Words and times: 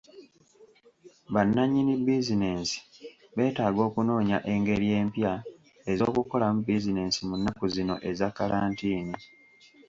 Bannannyini 1.33 1.93
bizinensi 2.05 2.77
beetaaga 3.35 3.81
okunoonya 3.89 4.37
engeri 4.53 4.87
empya 4.99 5.33
ez'okukolamu 5.91 6.59
businensi 6.67 7.19
mu 7.29 7.35
nnaku 7.37 7.65
zino 7.75 7.95
eza 8.09 8.27
kkalantiini. 8.31 9.17